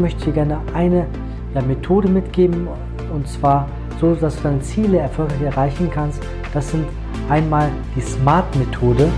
möchte 0.00 0.18
ich 0.18 0.24
dir 0.26 0.32
gerne 0.32 0.60
eine 0.74 1.06
ja, 1.54 1.60
Methode 1.62 2.08
mitgeben 2.08 2.68
und 3.12 3.28
zwar 3.28 3.68
so, 4.00 4.14
dass 4.14 4.36
du 4.36 4.44
deine 4.44 4.60
Ziele 4.60 4.98
erfolgreich 4.98 5.42
erreichen 5.42 5.90
kannst. 5.92 6.22
Das 6.54 6.70
sind 6.70 6.86
einmal 7.28 7.70
die 7.94 8.00
SMART-Methode. 8.00 9.10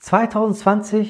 ...2020 0.00 1.08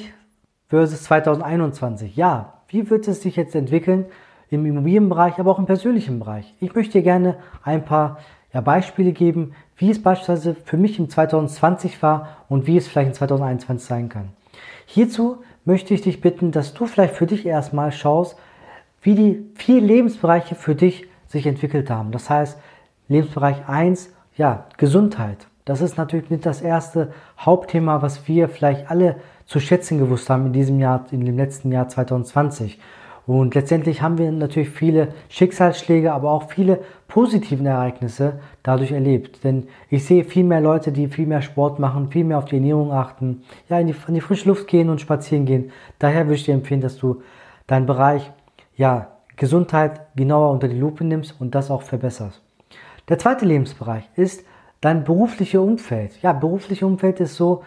versus 0.67 1.03
2021. 1.03 2.15
Ja, 2.15 2.63
wie 2.69 2.89
wird 2.89 3.07
es 3.07 3.21
sich 3.21 3.35
jetzt 3.35 3.53
entwickeln 3.53 4.05
im 4.49 4.65
Immobilienbereich, 4.65 5.37
aber 5.37 5.51
auch 5.51 5.59
im 5.59 5.67
persönlichen 5.67 6.17
Bereich? 6.17 6.55
Ich 6.59 6.73
möchte 6.73 6.93
dir 6.93 7.03
gerne 7.03 7.37
ein 7.63 7.85
paar 7.85 8.17
ja, 8.55 8.61
Beispiele 8.61 9.11
geben, 9.11 9.53
wie 9.75 9.91
es 9.91 10.01
beispielsweise 10.01 10.55
für 10.55 10.77
mich 10.77 10.97
im 10.97 11.09
2020 11.09 12.01
war 12.01 12.37
und 12.47 12.67
wie 12.67 12.77
es 12.77 12.87
vielleicht 12.87 13.09
in 13.09 13.13
2021 13.13 13.85
sein 13.85 14.07
kann. 14.07 14.29
Hierzu 14.85 15.43
möchte 15.65 15.93
ich 15.93 16.01
dich 16.01 16.21
bitten, 16.21 16.51
dass 16.51 16.73
du 16.73 16.85
vielleicht 16.85 17.15
für 17.15 17.27
dich 17.27 17.45
erstmal 17.45 17.91
schaust, 17.91 18.37
wie 19.01 19.13
die 19.13 19.45
vier 19.55 19.81
Lebensbereiche 19.81 20.55
für 20.55 20.73
dich 20.73 21.05
sich 21.27 21.45
entwickelt 21.45 21.89
haben. 21.89 22.13
Das 22.13 22.29
heißt, 22.29 22.57
Lebensbereich 23.09 23.67
1, 23.67 24.09
ja, 24.37 24.67
Gesundheit. 24.77 25.47
Das 25.65 25.81
ist 25.81 25.97
natürlich 25.97 26.29
nicht 26.29 26.45
das 26.45 26.61
erste 26.61 27.11
Hauptthema, 27.37 28.01
was 28.01 28.25
wir 28.29 28.47
vielleicht 28.47 28.89
alle 28.89 29.17
zu 29.45 29.59
schätzen 29.59 29.99
gewusst 29.99 30.29
haben 30.29 30.45
in 30.45 30.53
diesem 30.53 30.79
Jahr, 30.79 31.05
in 31.11 31.25
dem 31.25 31.35
letzten 31.35 31.73
Jahr 31.73 31.89
2020. 31.89 32.79
Und 33.27 33.55
letztendlich 33.55 34.01
haben 34.01 34.17
wir 34.17 34.31
natürlich 34.31 34.69
viele 34.69 35.09
Schicksalsschläge, 35.29 36.13
aber 36.13 36.31
auch 36.31 36.49
viele 36.49 36.79
positiven 37.07 37.65
Ereignisse 37.65 38.39
dadurch 38.61 38.91
erlebt. 38.91 39.43
Denn 39.43 39.67
ich 39.89 40.05
sehe 40.05 40.23
viel 40.23 40.43
mehr 40.43 40.61
Leute, 40.61 40.91
die 40.91 41.07
viel 41.07 41.25
mehr 41.25 41.41
Sport 41.41 41.79
machen, 41.79 42.11
viel 42.11 42.23
mehr 42.23 42.37
auf 42.37 42.45
die 42.45 42.57
Ernährung 42.57 42.91
achten, 42.91 43.43
ja, 43.67 43.79
in 43.79 43.87
die, 43.87 43.95
in 44.07 44.13
die 44.13 44.21
frische 44.21 44.47
Luft 44.47 44.67
gehen 44.67 44.89
und 44.89 45.01
spazieren 45.01 45.45
gehen. 45.45 45.71
Daher 45.97 46.25
würde 46.25 46.35
ich 46.35 46.45
dir 46.45 46.53
empfehlen, 46.53 46.81
dass 46.81 46.97
du 46.97 47.21
deinen 47.67 47.87
Bereich, 47.87 48.31
ja, 48.75 49.07
Gesundheit 49.37 50.01
genauer 50.15 50.51
unter 50.51 50.67
die 50.67 50.79
Lupe 50.79 51.03
nimmst 51.03 51.35
und 51.39 51.55
das 51.55 51.71
auch 51.71 51.81
verbesserst. 51.81 52.41
Der 53.09 53.19
zweite 53.19 53.45
Lebensbereich 53.45 54.09
ist 54.15 54.45
dein 54.81 55.03
berufliches 55.03 55.59
Umfeld. 55.59 56.21
Ja, 56.21 56.31
berufliches 56.31 56.83
Umfeld 56.83 57.19
ist 57.19 57.35
so, 57.35 57.63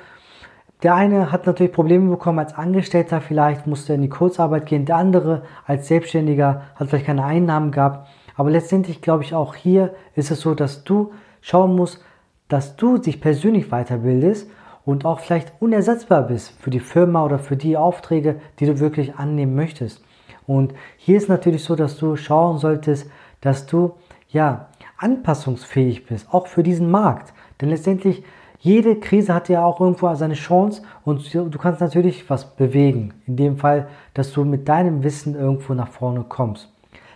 der 0.83 0.95
eine 0.95 1.33
hat 1.33 1.47
natürlich 1.47 1.73
Probleme 1.73 2.09
bekommen 2.11 2.39
als 2.39 2.55
Angestellter, 2.55 3.21
vielleicht 3.21 3.67
musste 3.67 3.93
er 3.93 3.97
in 3.97 4.03
die 4.03 4.09
Kurzarbeit 4.09 4.67
gehen. 4.67 4.85
Der 4.85 4.97
andere 4.97 5.43
als 5.67 5.89
Selbstständiger 5.89 6.63
hat 6.77 6.89
vielleicht 6.89 7.07
keine 7.07 7.25
Einnahmen 7.25 7.73
gehabt. 7.73 8.09
Aber 8.37 8.51
letztendlich 8.51 9.03
glaube 9.03 9.25
ich 9.25 9.35
auch 9.35 9.57
hier 9.57 9.95
ist 10.15 10.31
es 10.31 10.41
so, 10.41 10.55
dass 10.55 10.85
du 10.85 11.13
schauen 11.41 11.75
musst, 11.75 12.05
dass 12.47 12.77
du 12.77 12.99
dich 12.99 13.21
persönlich 13.21 13.71
weiterbildest 13.71 14.49
und 14.85 15.05
auch 15.05 15.21
vielleicht 15.21 15.53
unersetzbar 15.61 16.23
bist 16.23 16.53
für 16.61 16.71
die 16.71 16.81
Firma 16.81 17.25
oder 17.25 17.41
für 17.41 17.57
die 17.57 17.77
Aufträge, 17.77 18.41
die 18.61 18.67
du 18.67 18.79
wirklich 18.79 19.17
annehmen 19.17 19.57
möchtest. 19.57 20.03
Und 20.47 20.73
hier 20.97 21.17
ist 21.17 21.29
natürlich 21.29 21.65
so, 21.65 21.75
dass 21.75 21.99
du 21.99 22.17
schauen 22.17 22.59
solltest, 22.59 23.11
dass 23.41 23.67
du 23.67 23.95
ja 24.29 24.69
anpassungsfähig 24.97 26.07
bist, 26.07 26.33
auch 26.33 26.47
für 26.47 26.63
diesen 26.63 26.91
Markt. 26.91 27.35
Denn 27.61 27.69
letztendlich 27.69 28.23
jede 28.61 28.97
Krise 28.97 29.35
hat 29.35 29.49
ja 29.49 29.65
auch 29.65 29.81
irgendwo 29.81 30.13
seine 30.15 30.35
Chance 30.35 30.83
und 31.05 31.33
du 31.33 31.59
kannst 31.59 31.81
natürlich 31.81 32.29
was 32.29 32.57
bewegen. 32.57 33.15
In 33.27 33.37
dem 33.37 33.57
Fall, 33.57 33.89
dass 34.15 34.33
du 34.33 34.45
mit 34.45 34.69
deinem 34.69 35.05
Wissen 35.05 35.37
irgendwo 35.37 35.75
nach 35.75 35.89
vorne 35.89 36.25
kommst. 36.29 36.69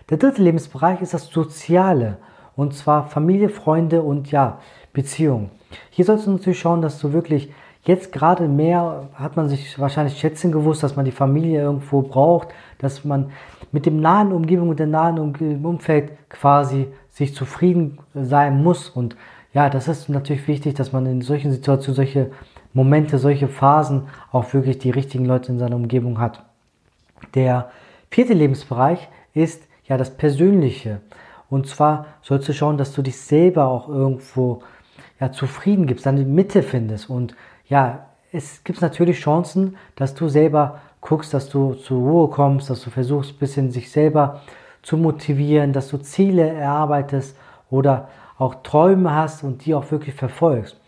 Der 0.09 0.19
dritte 0.19 0.43
Lebensbereich 0.43 1.01
ist 1.01 1.15
das 1.15 1.27
Soziale. 1.29 2.19
Und 2.55 2.75
zwar 2.75 3.07
Familie, 3.07 3.49
Freunde 3.49 4.03
und 4.03 4.31
ja, 4.31 4.59
Beziehungen. 4.93 5.51
Hier 5.91 6.05
sollst 6.05 6.27
du 6.27 6.33
natürlich 6.33 6.61
schauen, 6.61 6.83
dass 6.83 6.99
du 6.99 7.13
wirklich 7.13 7.51
jetzt 7.85 8.13
gerade 8.13 8.47
mehr, 8.47 9.09
hat 9.15 9.37
man 9.37 9.49
sich 9.49 9.79
wahrscheinlich 9.79 10.19
schätzen 10.19 10.53
gewusst, 10.53 10.83
dass 10.83 10.97
man 10.97 11.05
die 11.05 11.13
Familie 11.13 11.63
irgendwo 11.63 12.03
braucht, 12.03 12.49
dass 12.79 13.05
man 13.05 13.31
mit 13.73 13.87
dem 13.87 14.01
nahen 14.01 14.33
Umgebung 14.33 14.69
und 14.69 14.79
dem 14.79 14.91
nahen 14.91 15.19
Umfeld 15.19 16.13
quasi 16.29 16.89
sich 17.11 17.35
zufrieden 17.35 17.99
sein 18.15 18.63
muss 18.63 18.91
und 18.91 19.17
ja, 19.55 19.69
das 19.69 19.89
ist 19.89 20.09
natürlich 20.09 20.49
wichtig, 20.49 20.75
dass 20.75 20.93
man 20.93 21.07
in 21.07 21.21
solchen 21.21 21.53
Situationen, 21.53 21.97
solche 21.97 22.31
Momente, 22.73 23.19
solche 23.19 23.49
Phasen 23.49 24.09
auch 24.31 24.53
wirklich 24.55 24.79
die 24.79 24.91
richtigen 24.91 25.27
Leute 25.27 25.53
in 25.53 25.59
seiner 25.59 25.77
Umgebung 25.77 26.19
hat. 26.19 26.43
Der 27.35 27.71
vierte 28.11 28.33
Lebensbereich 28.33 29.09
ist 29.35 29.63
ja 29.87 29.97
das 29.99 30.17
Persönliche. 30.17 31.01
Und 31.51 31.67
zwar 31.67 32.07
sollst 32.23 32.49
du 32.49 32.55
schauen, 32.55 32.79
dass 32.79 32.95
du 32.95 33.03
dich 33.03 33.21
selber 33.21 33.67
auch 33.67 33.89
irgendwo 33.89 34.63
ja, 35.21 35.31
zufrieden 35.33 35.87
gibst, 35.87 36.07
dann 36.07 36.17
die 36.17 36.25
Mitte 36.25 36.63
findest. 36.63 37.11
Und 37.11 37.37
ja, 37.69 38.07
es 38.33 38.65
gibt 38.65 38.81
natürlich 38.81 39.21
Chancen, 39.21 39.77
dass 39.97 40.15
du 40.15 40.29
selber 40.29 40.81
guckst, 41.03 41.35
dass 41.35 41.51
du 41.51 41.75
zur 41.75 41.99
Ruhe 41.99 42.29
kommst, 42.29 42.71
dass 42.71 42.83
du 42.83 42.89
versuchst, 42.89 43.33
ein 43.33 43.39
bisschen 43.39 43.71
sich 43.71 43.91
selber 43.91 44.41
zu 44.83 44.97
motivieren, 44.97 45.75
dass 45.75 45.89
du 45.89 45.99
Ziele 45.99 46.49
erarbeitest 46.49 47.37
oder 47.71 48.09
auch 48.39 48.57
Träume 48.63 49.15
hast 49.15 49.43
und 49.45 49.65
die 49.65 49.75
auch 49.75 49.91
wirklich 49.91 50.15
verfolgst. 50.15 50.81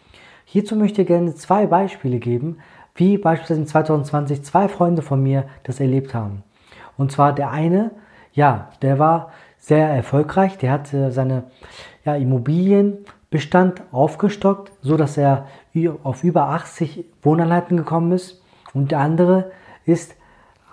Hierzu 0.44 0.76
möchte 0.76 1.02
ich 1.02 1.08
gerne 1.08 1.34
zwei 1.34 1.66
Beispiele 1.66 2.18
geben, 2.18 2.58
wie 2.94 3.18
beispielsweise 3.18 3.60
in 3.60 3.66
2020 3.66 4.44
zwei 4.44 4.68
Freunde 4.68 5.02
von 5.02 5.22
mir 5.22 5.46
das 5.64 5.80
erlebt 5.80 6.14
haben. 6.14 6.42
Und 6.96 7.10
zwar 7.10 7.32
der 7.32 7.50
eine, 7.50 7.90
ja, 8.32 8.68
der 8.82 8.98
war 8.98 9.32
sehr 9.58 9.88
erfolgreich, 9.88 10.58
der 10.58 10.70
hat 10.70 10.92
äh, 10.92 11.10
seine 11.10 11.44
ja, 12.04 12.14
Immobilienbestand 12.14 13.82
aufgestockt, 13.90 14.72
so 14.82 14.96
dass 14.96 15.16
er 15.16 15.46
auf 16.02 16.22
über 16.22 16.50
80 16.50 17.04
Wohneinheiten 17.22 17.76
gekommen 17.76 18.12
ist. 18.12 18.42
Und 18.74 18.90
der 18.90 19.00
andere 19.00 19.50
ist 19.84 20.14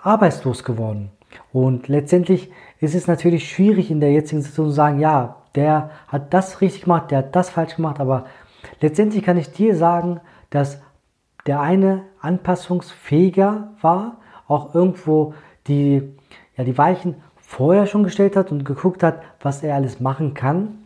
arbeitslos 0.04 0.64
geworden. 0.64 1.12
Und 1.54 1.88
letztendlich 1.88 2.52
ist 2.80 2.96
es 2.96 3.08
natürlich 3.08 3.50
schwierig 3.50 3.90
in 3.90 4.00
der 4.00 4.12
jetzigen 4.12 4.42
Situation 4.42 4.68
zu 4.68 4.74
sagen, 4.74 5.00
ja, 5.00 5.38
der 5.56 5.92
hat 6.08 6.34
das 6.34 6.62
richtig 6.62 6.84
gemacht, 6.84 7.12
der 7.12 7.20
hat 7.20 7.36
das 7.36 7.50
falsch 7.50 7.76
gemacht, 7.76 8.00
aber 8.00 8.26
letztendlich 8.80 9.24
kann 9.24 9.38
ich 9.38 9.52
dir 9.52 9.76
sagen, 9.76 10.20
dass 10.50 10.82
der 11.46 11.60
eine 11.60 12.04
anpassungsfähiger 12.22 13.70
war, 13.82 14.18
auch 14.48 14.76
irgendwo 14.76 15.34
die, 15.68 16.02
ja, 16.56 16.64
die 16.64 16.78
Weichen 16.78 17.16
vorher 17.38 17.86
schon 17.86 18.04
gestellt 18.04 18.36
hat 18.36 18.52
und 18.52 18.64
geguckt 18.64 19.04
hat, 19.04 19.22
was 19.42 19.64
er 19.64 19.76
alles 19.76 20.00
machen 20.00 20.34
kann. 20.34 20.78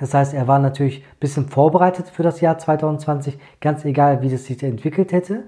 Das 0.00 0.14
heißt, 0.14 0.34
er 0.34 0.48
war 0.48 0.58
natürlich 0.58 0.98
ein 0.98 1.20
bisschen 1.20 1.48
vorbereitet 1.48 2.08
für 2.08 2.22
das 2.22 2.40
Jahr 2.40 2.58
2020, 2.58 3.38
ganz 3.60 3.84
egal, 3.84 4.22
wie 4.22 4.30
das 4.30 4.46
sich 4.46 4.62
entwickelt 4.62 5.12
hätte. 5.12 5.44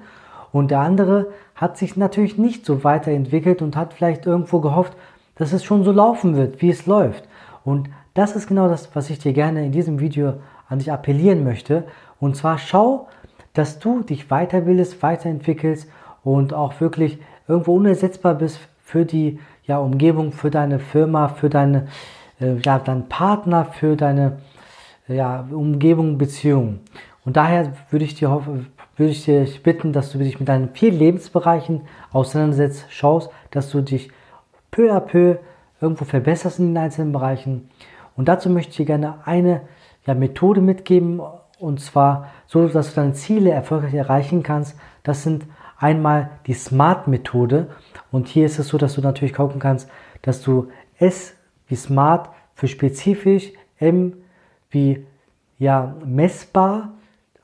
Und 0.53 0.70
der 0.70 0.81
andere 0.81 1.32
hat 1.56 1.76
sich 1.76 1.97
natürlich 1.97 2.38
nicht 2.38 2.64
so 2.64 2.84
weiterentwickelt 2.84 3.62
und 3.62 3.76
hat 3.76 3.94
vielleicht 3.94 4.26
irgendwo 4.26 4.60
gehofft, 4.60 4.97
dass 5.34 5.53
es 5.53 5.64
schon 5.64 5.82
so 5.82 5.91
laufen 5.91 6.37
wird, 6.37 6.62
wie 6.62 6.70
es 6.70 6.87
läuft. 6.87 7.28
Und 7.64 7.88
das 8.14 8.36
ist 8.36 8.47
genau 8.47 8.69
das, 8.69 8.94
was 8.94 9.10
ich 9.10 9.19
dir 9.19 9.32
gerne 9.32 9.66
in 9.66 9.72
diesem 9.72 9.98
Video 9.98 10.34
an 10.69 10.78
dich 10.78 10.91
appellieren 10.91 11.44
möchte. 11.44 11.84
Und 12.20 12.36
zwar 12.36 12.58
schau, 12.58 13.08
dass 13.52 13.80
du 13.80 14.02
dich 14.02 14.28
weiterbildest, 14.28 15.02
weiterentwickelst 15.02 15.88
und 16.22 16.54
auch 16.54 16.80
wirklich 16.80 17.19
irgendwo 17.48 17.75
unersetzbar 17.75 18.34
bist 18.34 18.60
für 18.82 19.04
die 19.04 19.41
ja, 19.64 19.78
Umgebung, 19.78 20.32
für 20.32 20.50
deine 20.50 20.78
Firma, 20.78 21.28
für 21.28 21.50
deine, 21.50 21.88
äh, 22.41 22.54
ja, 22.64 22.78
deinen 22.78 23.08
Partner, 23.08 23.64
für 23.64 23.97
deine 23.97 24.38
ja, 25.08 25.46
Umgebung, 25.50 26.16
Beziehung. 26.16 26.81
Und 27.25 27.36
daher 27.36 27.72
würde 27.91 28.04
ich, 28.04 28.14
dir, 28.14 28.31
würde 28.96 29.10
ich 29.10 29.25
dir 29.25 29.46
bitten, 29.62 29.92
dass 29.92 30.12
du 30.12 30.19
dich 30.19 30.38
mit 30.38 30.48
deinen 30.48 30.70
vier 30.70 30.92
Lebensbereichen 30.92 31.82
auseinandersetzt, 32.12 32.87
schaust, 32.90 33.31
dass 33.50 33.70
du 33.70 33.81
dich 33.81 34.11
peu 34.70 34.93
à 34.93 35.00
peu 35.00 35.37
irgendwo 35.81 36.05
verbesserst 36.05 36.58
in 36.58 36.69
den 36.69 36.78
einzelnen 36.78 37.12
Bereichen 37.12 37.69
und 38.16 38.28
dazu 38.28 38.50
möchte 38.50 38.70
ich 38.70 38.76
dir 38.76 38.87
gerne 38.87 39.19
eine 39.25 39.62
ja, 40.06 40.14
Methode 40.14 40.61
mitgeben, 40.61 41.20
und 41.58 41.81
zwar 41.81 42.28
so, 42.46 42.66
dass 42.69 42.90
du 42.90 43.00
deine 43.00 43.14
Ziele 43.14 43.50
erfolgreich 43.50 43.94
erreichen 43.94 44.43
kannst. 44.43 44.76
Das 45.02 45.22
sind 45.22 45.46
einmal 45.78 46.31
die 46.46 46.55
SMART-Methode. 46.55 47.69
Und 48.11 48.28
hier 48.28 48.46
ist 48.46 48.58
es 48.58 48.69
so, 48.69 48.78
dass 48.78 48.94
du 48.94 49.00
natürlich 49.00 49.34
gucken 49.34 49.61
kannst, 49.61 49.88
dass 50.22 50.43
du 50.43 50.69
S 50.99 51.34
wie 51.69 51.76
Smart 51.76 52.31
für 52.55 52.69
spezifisch, 52.69 53.52
M 53.78 54.14
wie 54.70 55.06
ja, 55.58 55.94
messbar, 56.05 56.93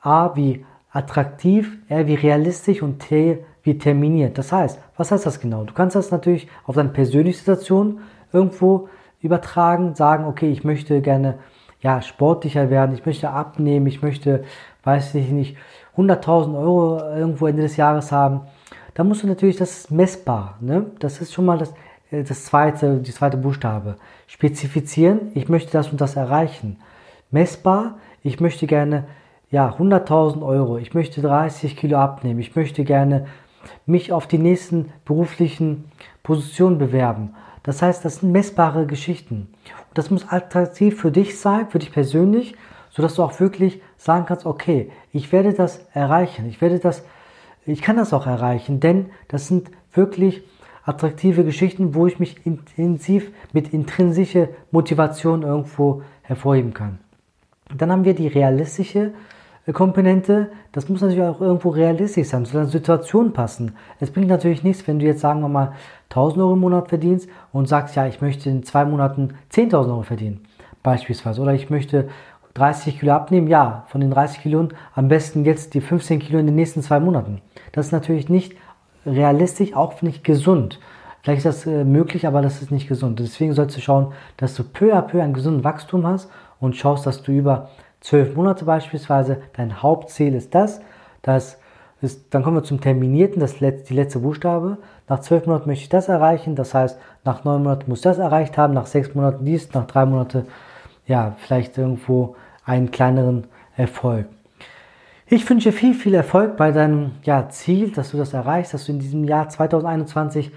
A 0.01 0.35
wie 0.35 0.65
attraktiv, 0.91 1.77
R 1.87 2.07
wie 2.07 2.15
realistisch 2.15 2.81
und 2.81 2.99
T 2.99 3.43
wie 3.63 3.77
terminiert. 3.77 4.37
Das 4.37 4.51
heißt, 4.51 4.79
was 4.97 5.11
heißt 5.11 5.25
das 5.25 5.39
genau? 5.39 5.63
Du 5.63 5.73
kannst 5.73 5.95
das 5.95 6.11
natürlich 6.11 6.47
auf 6.65 6.75
deine 6.75 6.89
persönliche 6.89 7.39
Situation 7.39 8.01
irgendwo 8.33 8.89
übertragen, 9.21 9.95
sagen, 9.95 10.25
okay, 10.25 10.51
ich 10.51 10.63
möchte 10.63 11.01
gerne 11.01 11.39
ja, 11.81 12.01
sportlicher 12.01 12.69
werden, 12.69 12.93
ich 12.93 13.05
möchte 13.05 13.29
abnehmen, 13.29 13.87
ich 13.87 14.01
möchte, 14.01 14.43
weiß 14.83 15.15
ich 15.15 15.29
nicht, 15.29 15.57
100.000 15.97 16.57
Euro 16.57 16.99
irgendwo 16.99 17.47
Ende 17.47 17.63
des 17.63 17.75
Jahres 17.77 18.11
haben, 18.11 18.41
dann 18.93 19.07
musst 19.07 19.23
du 19.23 19.27
natürlich, 19.27 19.57
das 19.57 19.71
ist 19.71 19.91
messbar, 19.91 20.57
ne? 20.59 20.85
das 20.99 21.21
ist 21.21 21.33
schon 21.33 21.45
mal 21.45 21.57
das, 21.57 21.73
äh, 22.11 22.23
das 22.23 22.45
zweite, 22.45 22.97
die 22.97 23.11
zweite 23.11 23.37
Buchstabe. 23.37 23.95
Spezifizieren, 24.27 25.31
ich 25.33 25.49
möchte 25.49 25.71
das 25.71 25.89
und 25.89 26.01
das 26.01 26.15
erreichen. 26.15 26.77
messbar. 27.31 27.97
Ich 28.23 28.39
möchte 28.39 28.67
gerne 28.67 29.05
ja 29.49 29.69
100.000 29.69 30.45
Euro. 30.45 30.77
Ich 30.77 30.93
möchte 30.93 31.21
30 31.21 31.75
Kilo 31.75 31.97
abnehmen. 31.97 32.39
Ich 32.39 32.55
möchte 32.55 32.83
gerne 32.83 33.25
mich 33.85 34.11
auf 34.11 34.27
die 34.27 34.37
nächsten 34.37 34.91
beruflichen 35.05 35.85
Positionen 36.23 36.77
bewerben. 36.77 37.33
Das 37.63 37.81
heißt, 37.81 38.03
das 38.03 38.17
sind 38.17 38.31
messbare 38.31 38.85
Geschichten. 38.85 39.47
Und 39.89 39.97
das 39.97 40.09
muss 40.09 40.27
attraktiv 40.27 40.99
für 40.99 41.11
dich 41.11 41.39
sein, 41.39 41.69
für 41.69 41.79
dich 41.79 41.91
persönlich, 41.91 42.55
sodass 42.89 43.15
du 43.15 43.23
auch 43.23 43.39
wirklich 43.39 43.81
sagen 43.97 44.25
kannst, 44.25 44.45
okay, 44.45 44.91
ich 45.11 45.31
werde 45.31 45.53
das 45.53 45.85
erreichen. 45.93 46.47
Ich 46.47 46.59
werde 46.61 46.79
das, 46.79 47.03
ich 47.65 47.81
kann 47.81 47.97
das 47.97 48.13
auch 48.13 48.25
erreichen, 48.25 48.79
denn 48.79 49.11
das 49.27 49.47
sind 49.47 49.69
wirklich 49.93 50.43
attraktive 50.83 51.43
Geschichten, 51.43 51.93
wo 51.93 52.07
ich 52.07 52.19
mich 52.19 52.45
intensiv 52.45 53.31
mit 53.53 53.73
intrinsischer 53.73 54.49
Motivation 54.71 55.43
irgendwo 55.43 56.01
hervorheben 56.23 56.73
kann. 56.73 56.99
Dann 57.75 57.91
haben 57.91 58.05
wir 58.05 58.15
die 58.15 58.27
realistische 58.27 59.13
Komponente. 59.73 60.51
Das 60.71 60.89
muss 60.89 61.01
natürlich 61.01 61.23
auch 61.23 61.39
irgendwo 61.39 61.69
realistisch 61.69 62.29
sein, 62.29 62.45
zu 62.45 62.53
der 62.53 62.65
Situation 62.65 63.33
passen. 63.33 63.75
Es 63.99 64.11
bringt 64.11 64.27
natürlich 64.27 64.63
nichts, 64.63 64.87
wenn 64.87 64.99
du 64.99 65.05
jetzt 65.05 65.21
sagen 65.21 65.41
wir 65.41 65.49
mal 65.49 65.73
1000 66.09 66.41
Euro 66.41 66.53
im 66.53 66.59
Monat 66.59 66.89
verdienst 66.89 67.29
und 67.53 67.67
sagst, 67.67 67.95
ja, 67.95 68.07
ich 68.07 68.21
möchte 68.21 68.49
in 68.49 68.63
zwei 68.63 68.85
Monaten 68.85 69.35
10.000 69.51 69.89
Euro 69.89 70.01
verdienen, 70.01 70.41
beispielsweise. 70.83 71.41
Oder 71.41 71.53
ich 71.53 71.69
möchte 71.69 72.09
30 72.55 72.99
Kilo 72.99 73.13
abnehmen, 73.13 73.47
ja, 73.47 73.85
von 73.87 74.01
den 74.01 74.11
30 74.11 74.41
Kilo 74.41 74.67
am 74.93 75.07
besten 75.07 75.45
jetzt 75.45 75.73
die 75.73 75.81
15 75.81 76.19
Kilo 76.19 76.39
in 76.39 76.47
den 76.47 76.55
nächsten 76.55 76.81
zwei 76.81 76.99
Monaten. 76.99 77.41
Das 77.71 77.87
ist 77.87 77.91
natürlich 77.91 78.29
nicht 78.29 78.55
realistisch, 79.05 79.73
auch 79.73 80.01
nicht 80.01 80.23
gesund. 80.23 80.79
Vielleicht 81.21 81.45
ist 81.45 81.65
das 81.65 81.67
äh, 81.67 81.83
möglich, 81.83 82.25
aber 82.25 82.41
das 82.41 82.61
ist 82.61 82.71
nicht 82.71 82.87
gesund. 82.87 83.19
Deswegen 83.19 83.53
sollst 83.53 83.77
du 83.77 83.81
schauen, 83.81 84.13
dass 84.37 84.55
du 84.55 84.63
peu 84.63 84.93
à 84.93 85.01
peu 85.01 85.21
ein 85.21 85.33
gesundes 85.33 85.63
Wachstum 85.63 86.05
hast 86.05 86.29
und 86.59 86.75
schaust, 86.75 87.05
dass 87.05 87.21
du 87.21 87.31
über 87.31 87.69
zwölf 88.01 88.35
Monate 88.35 88.65
beispielsweise, 88.65 89.41
dein 89.53 89.81
Hauptziel 89.81 90.35
ist 90.35 90.53
das, 90.53 90.81
das 91.21 91.57
ist, 92.01 92.33
dann 92.33 92.43
kommen 92.43 92.57
wir 92.57 92.63
zum 92.63 92.81
Terminierten, 92.81 93.39
das 93.39 93.61
ist 93.61 93.89
die 93.89 93.93
letzte 93.93 94.19
Buchstabe. 94.19 94.79
Nach 95.07 95.19
zwölf 95.19 95.45
Monaten 95.45 95.69
möchte 95.69 95.83
ich 95.83 95.89
das 95.89 96.09
erreichen, 96.09 96.55
das 96.55 96.73
heißt, 96.73 96.99
nach 97.23 97.43
neun 97.43 97.63
Monaten 97.63 97.89
muss 97.89 97.99
ich 97.99 98.03
das 98.03 98.17
erreicht 98.17 98.57
haben, 98.57 98.73
nach 98.73 98.87
sechs 98.87 99.13
Monaten 99.13 99.45
dies, 99.45 99.71
nach 99.73 99.85
drei 99.85 100.05
Monaten, 100.05 100.47
ja, 101.05 101.35
vielleicht 101.37 101.77
irgendwo 101.77 102.35
einen 102.65 102.89
kleineren 102.89 103.45
Erfolg. 103.77 104.27
Ich 105.27 105.49
wünsche 105.49 105.71
viel, 105.71 105.93
viel 105.93 106.13
Erfolg 106.13 106.57
bei 106.57 106.71
deinem 106.71 107.11
ja, 107.23 107.47
Ziel, 107.49 107.91
dass 107.91 108.11
du 108.11 108.17
das 108.17 108.33
erreichst, 108.33 108.73
dass 108.73 108.85
du 108.85 108.91
in 108.91 108.99
diesem 108.99 109.23
Jahr 109.23 109.47
2021 109.47 110.51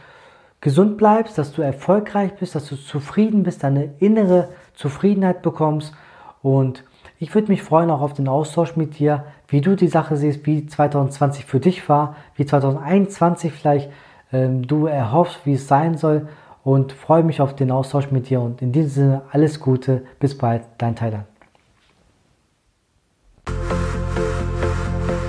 gesund 0.60 0.96
bleibst, 0.96 1.36
dass 1.36 1.52
du 1.52 1.62
erfolgreich 1.62 2.34
bist, 2.36 2.54
dass 2.54 2.68
du 2.68 2.76
zufrieden 2.76 3.42
bist, 3.42 3.62
deine 3.62 3.92
innere 3.98 4.48
Zufriedenheit 4.72 5.42
bekommst. 5.42 5.94
Und 6.42 6.84
ich 7.24 7.34
würde 7.34 7.50
mich 7.50 7.62
freuen 7.62 7.90
auch 7.90 8.02
auf 8.02 8.12
den 8.12 8.28
Austausch 8.28 8.76
mit 8.76 8.98
dir, 8.98 9.24
wie 9.48 9.62
du 9.62 9.76
die 9.76 9.88
Sache 9.88 10.14
siehst, 10.14 10.44
wie 10.44 10.66
2020 10.66 11.46
für 11.46 11.58
dich 11.58 11.88
war, 11.88 12.16
wie 12.36 12.44
2021 12.44 13.50
vielleicht 13.50 13.90
ähm, 14.30 14.66
du 14.66 14.84
erhoffst, 14.84 15.38
wie 15.46 15.54
es 15.54 15.66
sein 15.66 15.96
soll. 15.96 16.28
Und 16.64 16.92
freue 16.92 17.22
mich 17.22 17.40
auf 17.40 17.56
den 17.56 17.70
Austausch 17.70 18.10
mit 18.10 18.28
dir. 18.28 18.42
Und 18.42 18.60
in 18.60 18.72
diesem 18.72 18.90
Sinne 18.90 19.22
alles 19.32 19.58
Gute. 19.58 20.02
Bis 20.20 20.36
bald, 20.36 20.64
dein 20.76 20.96
Thailand. 20.96 21.24